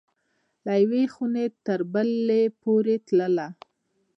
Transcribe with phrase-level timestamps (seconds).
[0.65, 3.47] له یوې خوني تر بلي پوری تلله